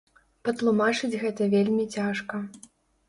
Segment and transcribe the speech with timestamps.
[0.47, 2.45] Патлумачыць гэта вельмі цяжка.